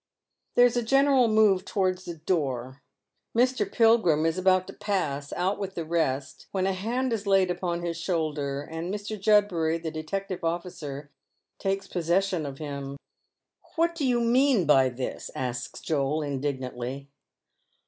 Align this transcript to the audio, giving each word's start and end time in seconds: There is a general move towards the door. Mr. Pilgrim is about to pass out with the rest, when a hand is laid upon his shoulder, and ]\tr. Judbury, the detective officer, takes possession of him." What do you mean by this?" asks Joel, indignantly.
There 0.55 0.65
is 0.65 0.75
a 0.75 0.81
general 0.81 1.27
move 1.27 1.63
towards 1.63 2.05
the 2.05 2.15
door. 2.15 2.81
Mr. 3.37 3.71
Pilgrim 3.71 4.25
is 4.25 4.35
about 4.35 4.65
to 4.65 4.73
pass 4.73 5.31
out 5.33 5.59
with 5.59 5.75
the 5.75 5.85
rest, 5.85 6.47
when 6.51 6.65
a 6.65 6.73
hand 6.73 7.13
is 7.13 7.27
laid 7.27 7.51
upon 7.51 7.83
his 7.83 7.97
shoulder, 7.97 8.61
and 8.63 8.91
]\tr. 8.91 9.13
Judbury, 9.13 9.77
the 9.77 9.91
detective 9.91 10.43
officer, 10.43 11.11
takes 11.59 11.85
possession 11.87 12.47
of 12.47 12.57
him." 12.57 12.97
What 13.75 13.93
do 13.93 14.03
you 14.03 14.21
mean 14.21 14.65
by 14.65 14.89
this?" 14.89 15.29
asks 15.35 15.79
Joel, 15.81 16.23
indignantly. 16.23 17.07